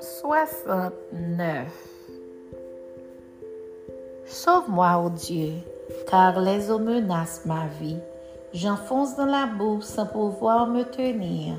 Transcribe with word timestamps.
69 0.00 1.68
Sauve-moi, 4.26 4.98
ô 4.98 5.10
Dieu, 5.10 5.52
car 6.10 6.40
les 6.40 6.70
eaux 6.70 6.78
menacent 6.78 7.46
ma 7.46 7.66
vie. 7.80 7.96
J'enfonce 8.52 9.16
dans 9.16 9.26
la 9.26 9.46
boue 9.46 9.80
sans 9.80 10.06
pouvoir 10.06 10.66
me 10.66 10.82
tenir. 10.82 11.54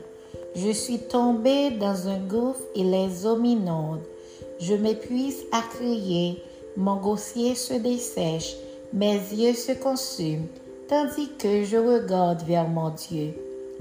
Je 0.56 0.72
suis 0.72 1.00
tombé 1.00 1.72
dans 1.72 2.08
un 2.08 2.20
gouffre 2.20 2.62
et 2.76 2.84
les 2.84 3.26
eaux 3.26 3.38
m'inondent. 3.38 4.06
Je 4.60 4.76
m'épuise 4.76 5.44
à 5.52 5.62
crier, 5.62 6.44
mon 6.76 6.98
gossier 6.98 7.56
se 7.56 7.74
dessèche, 7.74 8.56
mes 8.94 9.16
yeux 9.16 9.54
se 9.54 9.72
consument, 9.72 10.48
tandis 10.88 11.30
que 11.40 11.64
je 11.64 11.78
regarde 11.78 12.44
vers 12.44 12.68
mon 12.68 12.90
Dieu. 12.90 13.34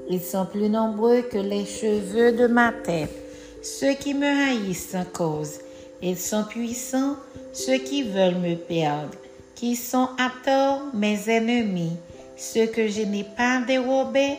Ils 0.08 0.22
sont 0.22 0.46
plus 0.46 0.68
nombreux 0.68 1.22
que 1.22 1.38
les 1.38 1.64
cheveux 1.64 2.32
de 2.32 2.46
ma 2.46 2.72
tête, 2.72 3.25
ceux 3.66 3.94
qui 3.94 4.14
me 4.14 4.26
haïssent 4.26 4.90
sans 4.90 5.04
cause. 5.04 5.58
Ils 6.00 6.18
sont 6.18 6.44
puissants, 6.44 7.16
ceux 7.52 7.78
qui 7.78 8.04
veulent 8.04 8.38
me 8.38 8.54
perdre, 8.54 9.10
qui 9.54 9.74
sont 9.74 10.08
à 10.18 10.30
tort 10.44 10.82
mes 10.94 11.28
ennemis, 11.28 11.96
ceux 12.36 12.66
que 12.66 12.86
je 12.86 13.02
n'ai 13.02 13.24
pas 13.24 13.60
dérobés, 13.66 14.36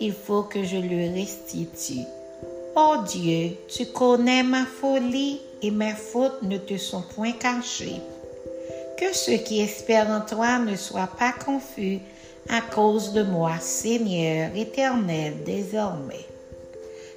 il 0.00 0.12
faut 0.12 0.44
que 0.44 0.64
je 0.64 0.76
lui 0.76 1.08
restitue. 1.08 2.06
Oh 2.76 2.96
Dieu, 3.06 3.50
tu 3.68 3.86
connais 3.86 4.42
ma 4.42 4.64
folie 4.64 5.40
et 5.62 5.70
mes 5.70 5.92
fautes 5.92 6.42
ne 6.42 6.56
te 6.56 6.76
sont 6.76 7.02
point 7.14 7.32
cachées. 7.32 8.00
Que 8.98 9.12
ceux 9.14 9.36
qui 9.36 9.60
espèrent 9.60 10.10
en 10.10 10.20
toi 10.20 10.58
ne 10.58 10.76
soient 10.76 11.10
pas 11.18 11.32
confus 11.32 11.98
à 12.48 12.60
cause 12.60 13.12
de 13.12 13.22
moi, 13.22 13.58
Seigneur 13.60 14.50
éternel, 14.56 15.34
désormais. 15.44 16.33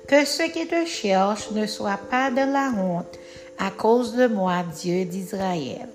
Que 0.08 0.24
ceux 0.24 0.48
qui 0.48 0.66
te 0.66 0.86
cherchent 0.86 1.52
ne 1.52 1.66
soient 1.66 2.00
pas 2.10 2.32
de 2.32 2.38
la 2.38 2.72
honte 2.77 3.20
à 3.60 3.72
cause 3.72 4.16
de 4.16 4.27
moi, 4.27 4.64
Dieu 4.74 5.04
d'Israël. 5.04 5.90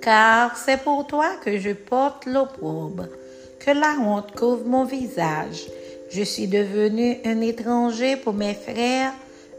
Car 0.00 0.56
c'est 0.56 0.80
pour 0.82 1.08
toi 1.08 1.30
que 1.44 1.58
je 1.58 1.72
porte 1.72 2.26
l'opprobre, 2.26 3.06
que 3.58 3.72
la 3.72 3.96
honte 4.00 4.30
couvre 4.36 4.64
mon 4.64 4.84
visage. 4.84 5.66
Je 6.10 6.22
suis 6.22 6.46
devenu 6.46 7.18
un 7.24 7.40
étranger 7.40 8.16
pour 8.16 8.34
mes 8.34 8.54
frères, 8.54 9.12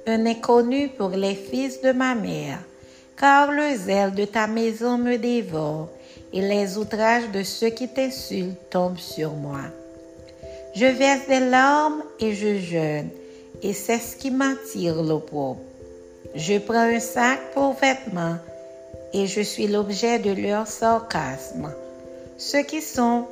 un 0.08 0.25
inconnu 0.25 0.88
pour 0.89 1.09
les 1.09 1.35
fils 1.35 1.81
de 1.81 1.91
ma 1.91 2.16
mère. 2.16 2.59
Car 3.17 3.52
le 3.52 3.75
zèle 3.75 4.13
de 4.13 4.23
ta 4.25 4.47
maison 4.47 4.97
me 4.97 5.17
dévore, 5.17 5.89
et 6.31 6.41
les 6.41 6.78
outrages 6.78 7.30
de 7.31 7.44
ceux 7.44 7.69
qui 7.69 7.89
t'insultent 7.89 8.69
tombent 8.69 8.97
sur 8.97 9.33
moi. 9.33 9.80
Je 10.73 10.86
verse 10.86 11.27
des 11.27 11.39
larmes 11.39 12.02
et 12.19 12.33
je 12.33 12.58
jeûne, 12.58 13.09
et 13.61 13.73
c'est 13.73 13.97
ce 13.97 14.16
qui 14.16 14.31
m'attire 14.31 15.03
l'opprobre. 15.03 15.59
Je 16.33 16.59
prends 16.59 16.95
un 16.95 17.00
sac 17.00 17.39
pour 17.53 17.73
vêtements, 17.73 18.38
et 19.13 19.28
je 19.28 19.41
suis 19.41 19.67
l'objet 19.67 20.19
de 20.19 20.31
leur 20.31 20.67
sarcasme. 20.67 21.73
Ceux 22.38 22.63
qui 22.63 22.81
sont 22.81 23.25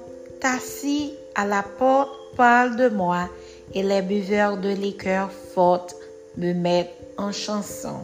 assis 0.43 1.13
à 1.35 1.45
la 1.45 1.63
porte 1.63 2.11
parlent 2.35 2.75
de 2.75 2.89
moi, 2.89 3.29
et 3.73 3.83
les 3.83 4.01
buveurs 4.01 4.57
de 4.57 4.69
liqueur 4.69 5.31
forte 5.31 5.95
me 6.37 6.53
mettent 6.53 6.93
en 7.17 7.31
chanson. 7.31 8.01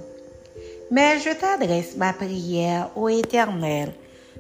Mais 0.92 1.20
je 1.20 1.32
t'adresse 1.32 1.98
ma 1.98 2.14
prière, 2.14 2.90
ô 2.96 3.10
Éternel, 3.10 3.92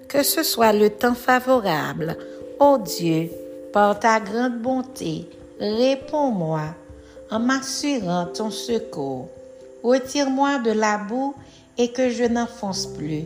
que 0.07 0.23
ce 0.23 0.43
soit 0.43 0.73
le 0.73 0.89
temps 0.89 1.15
favorable. 1.15 2.15
Ô 2.59 2.77
Dieu, 2.77 3.29
par 3.75 3.99
ta 3.99 4.21
grande 4.21 4.61
bonté, 4.61 5.27
réponds-moi 5.59 6.61
en 7.29 7.39
m'assurant 7.39 8.25
ton 8.27 8.49
secours. 8.49 9.27
Retire-moi 9.83 10.59
de 10.59 10.71
la 10.71 10.97
boue 10.97 11.35
et 11.77 11.91
que 11.91 12.09
je 12.09 12.23
n'enfonce 12.23 12.85
plus, 12.85 13.25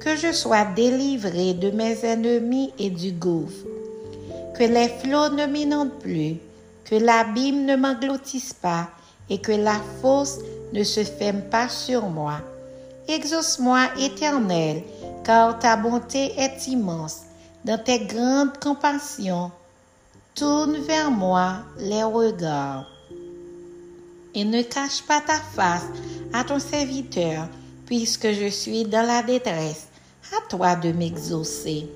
que 0.00 0.16
je 0.16 0.32
sois 0.32 0.64
délivré 0.64 1.54
de 1.54 1.70
mes 1.70 2.04
ennemis 2.04 2.72
et 2.76 2.90
du 2.90 3.12
gouffre, 3.12 3.68
que 4.58 4.64
les 4.64 4.88
flots 4.88 5.28
ne 5.28 5.46
m'inondent 5.46 6.00
plus, 6.00 6.38
que 6.84 6.96
l'abîme 6.96 7.64
ne 7.64 7.76
m'engloutisse 7.76 8.52
pas 8.52 8.88
et 9.30 9.38
que 9.38 9.52
la 9.52 9.80
fosse 10.02 10.40
ne 10.72 10.82
se 10.82 11.04
ferme 11.04 11.42
pas 11.42 11.68
sur 11.68 12.02
moi. 12.08 12.40
Exauce-moi, 13.06 13.90
Éternel, 14.00 14.82
car 15.22 15.56
ta 15.60 15.76
bonté 15.76 16.32
est 16.36 16.66
immense. 16.66 17.20
Dans 17.64 17.78
tes 17.78 18.00
grandes 18.00 18.58
compassions, 18.58 19.52
tourne 20.34 20.78
vers 20.78 21.12
moi 21.12 21.58
les 21.78 22.02
regards. 22.02 22.86
Et 24.34 24.44
ne 24.44 24.62
cache 24.62 25.02
pas 25.02 25.20
ta 25.20 25.36
face 25.36 25.86
à 26.32 26.42
ton 26.42 26.58
serviteur, 26.58 27.46
puisque 27.86 28.32
je 28.32 28.48
suis 28.48 28.84
dans 28.84 29.06
la 29.06 29.22
détresse. 29.22 29.86
À 30.36 30.48
toi 30.48 30.74
de 30.74 30.90
m'exaucer. 30.90 31.86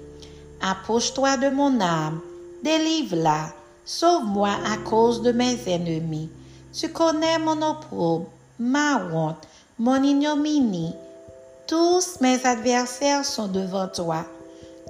Approche-toi 0.61 1.37
de 1.39 1.49
mon 1.49 1.81
âme, 1.81 2.21
délivre-la, 2.63 3.53
sauve-moi 3.85 4.51
à 4.73 4.77
cause 4.89 5.23
de 5.23 5.33
mes 5.33 5.59
ennemis. 5.67 6.29
Tu 6.73 6.91
connais 6.91 7.39
mon 7.39 7.61
opprobre, 7.63 8.27
ma 8.61 9.03
honte, 9.13 9.49
mon 9.79 10.01
ignominie. 10.03 10.95
Tous 11.67 12.21
mes 12.21 12.45
adversaires 12.47 13.25
sont 13.25 13.49
devant 13.49 13.89
toi. 13.89 14.25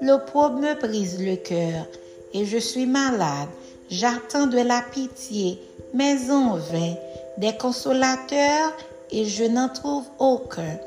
L'opprobre 0.02 0.58
me 0.58 0.74
brise 0.74 1.18
le 1.18 1.36
cœur 1.36 1.86
et 2.34 2.44
je 2.44 2.58
suis 2.58 2.86
malade. 2.86 3.48
J'attends 3.90 4.46
de 4.46 4.58
la 4.58 4.82
pitié, 4.92 5.58
mais 5.94 6.30
en 6.30 6.56
vain, 6.56 6.94
des 7.38 7.56
consolateurs 7.56 8.72
et 9.10 9.24
je 9.24 9.44
n'en 9.44 9.68
trouve 9.68 10.04
aucun. 10.18 10.78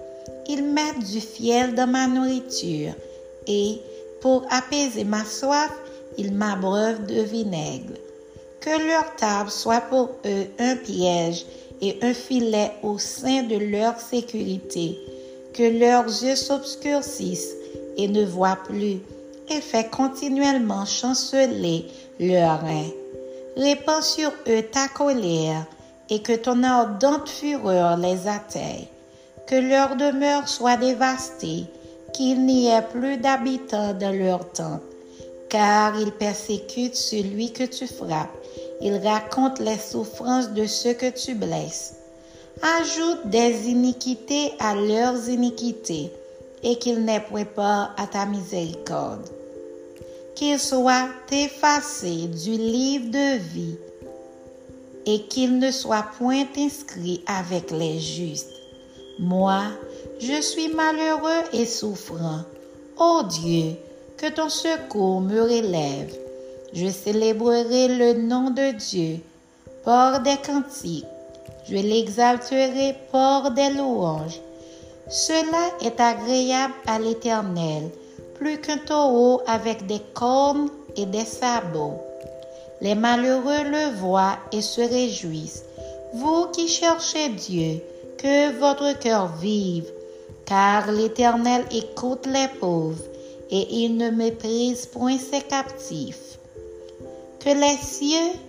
Ils 0.48 0.64
mettent 0.64 1.12
du 1.12 1.20
fiel 1.20 1.74
dans 1.76 1.88
ma 1.88 2.08
nourriture 2.08 2.94
et, 3.48 3.80
pour 4.22 4.46
apaiser 4.52 5.04
ma 5.04 5.26
soif, 5.26 5.72
ils 6.18 6.34
m'abreuvent 6.34 7.06
de 7.06 7.22
vinaigre. 7.22 7.94
Que 8.60 8.70
leur 8.88 9.16
table 9.16 9.50
soit 9.50 9.82
pour 9.82 10.10
eux 10.26 10.46
un 10.60 10.76
piège 10.76 11.46
et 11.82 11.98
un 12.04 12.14
filet 12.14 12.72
au 12.84 13.00
sein 13.00 13.44
de 13.44 13.56
leur 13.56 14.00
sécurité, 14.00 15.00
que 15.54 15.64
leurs 15.64 16.06
yeux 16.06 16.36
s'obscurcissent 16.36 17.56
et 17.98 18.08
ne 18.08 18.24
voient 18.24 18.60
plus, 18.68 19.00
et 19.52 19.62
fait 19.62 19.90
continuellement 19.90 20.86
chanceler 20.86 21.86
leurs 22.20 22.62
reins. 22.62 22.90
Répands 23.58 24.02
sur 24.02 24.32
eux 24.48 24.64
ta 24.64 24.88
colère, 24.88 25.66
et 26.10 26.22
que 26.22 26.34
ton 26.34 26.64
ardente 26.64 27.30
fureur 27.30 27.98
les 27.98 28.28
atteigne. 28.28 28.88
Que 29.48 29.56
leur 29.56 29.96
demeure 29.96 30.48
soit 30.48 30.78
dévastée, 30.78 31.66
qu'il 32.14 32.46
n'y 32.46 32.68
ait 32.68 32.82
plus 32.82 33.18
d'habitants 33.18 33.94
dans 33.94 34.16
leur 34.18 34.50
tente, 34.52 34.82
car 35.50 36.00
ils 36.00 36.12
persécutent 36.12 36.96
celui 36.96 37.52
que 37.52 37.64
tu 37.64 37.88
frappes 37.88 38.42
ils 38.82 38.98
racontent 38.98 39.64
les 39.64 39.78
souffrances 39.78 40.52
de 40.52 40.66
ceux 40.66 40.94
que 40.94 41.10
tu 41.12 41.36
blesses. 41.36 41.96
Ajoute 42.80 43.28
des 43.28 43.70
iniquités 43.70 44.54
à 44.60 44.76
leurs 44.76 45.30
iniquités 45.30 46.12
et 46.64 46.78
qu'ils 46.78 47.06
n'aient 47.06 47.26
point 47.56 47.92
à 47.98 48.08
ta 48.08 48.26
miséricorde. 48.26 49.30
Qu'ils 50.36 50.60
soient 50.60 51.10
effacés 51.32 52.28
du 52.28 52.52
livre 52.52 53.12
de 53.12 53.38
vie 53.38 53.76
et 55.06 55.24
qu'ils 55.24 55.60
ne 55.60 55.72
soient 55.72 56.06
point 56.18 56.46
inscrits 56.58 57.24
avec 57.28 57.72
les 57.72 58.00
justes. 58.00 58.54
Moi, 59.20 59.64
je 60.20 60.42
suis 60.42 60.70
malheureux 60.70 61.44
et 61.54 61.66
souffrant. 61.66 62.42
Ô 62.98 63.24
Dieu, 63.24 63.76
que 64.18 64.30
ton 64.30 64.50
secours 64.50 65.22
me 65.22 65.42
relève 65.42 66.16
je 66.74 66.88
célébrerai 66.88 67.90
le 67.90 68.14
nom 68.14 68.50
de 68.50 68.72
Dieu 68.72 69.20
par 69.84 70.22
des 70.22 70.38
cantiques. 70.38 71.06
Je 71.68 71.76
l'exalterai 71.76 72.96
par 73.12 73.52
des 73.52 73.70
louanges. 73.72 74.40
Cela 75.10 75.70
est 75.82 76.00
agréable 76.00 76.74
à 76.88 76.98
l'Éternel, 76.98 77.90
plus 78.42 78.58
qu'un 78.58 78.80
taureau 78.80 79.44
avec 79.46 79.86
des 79.86 80.02
cornes 80.16 80.70
et 80.96 81.06
des 81.06 81.26
sabots. 81.26 82.02
Les 82.82 82.96
malheureux 82.96 83.64
le 83.66 83.96
voient 84.00 84.40
et 84.52 84.64
se 84.64 84.82
réjouissent. 84.82 85.64
Vous 86.16 86.48
qui 86.48 86.68
cherchez 86.68 87.30
Dieu, 87.30 87.80
que 88.18 88.58
votre 88.58 88.98
cœur 88.98 89.28
vive, 89.40 89.86
car 90.48 90.92
l'Éternel 90.92 91.66
écoute 91.72 92.26
les 92.26 92.48
pauvres 92.60 93.04
et 93.52 93.68
il 93.84 93.96
ne 93.98 94.10
méprise 94.10 94.88
point 94.88 95.20
ses 95.20 95.42
captifs 95.42 96.40
que 97.40 97.50
les 97.50 97.78
cieux 97.78 98.40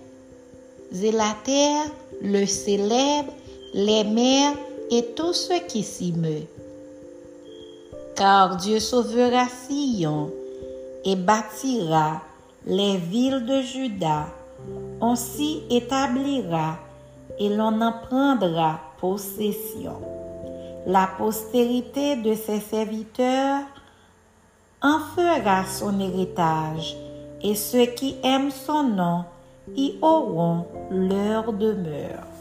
et 1.02 1.12
la 1.12 1.36
terre 1.44 1.84
le 2.22 2.46
célèbrent, 2.46 3.32
les 3.74 4.04
mers 4.04 4.54
et 4.90 5.04
tout 5.14 5.34
ce 5.34 5.60
qui 5.66 5.82
s'y 5.82 6.12
meut. 6.12 6.46
Car 8.14 8.56
Dieu 8.56 8.78
sauvera 8.78 9.46
Sion 9.48 10.30
et 11.04 11.16
bâtira 11.16 12.20
les 12.66 12.96
villes 12.96 13.46
de 13.46 13.60
Juda. 13.62 14.26
On 15.00 15.16
s'y 15.16 15.62
établira 15.70 16.76
et 17.38 17.48
l'on 17.48 17.80
en 17.80 17.92
prendra 17.92 18.80
possession. 19.00 19.96
La 20.86 21.08
postérité 21.16 22.16
de 22.16 22.34
ses 22.34 22.60
serviteurs 22.60 23.62
en 24.82 24.98
fera 25.14 25.64
son 25.64 25.98
héritage, 26.00 26.96
et 27.40 27.54
ceux 27.54 27.86
qui 27.86 28.16
aiment 28.24 28.50
son 28.50 28.82
nom 28.82 29.24
y 29.76 29.96
auront 30.02 30.66
leur 30.90 31.52
demeure. 31.52 32.31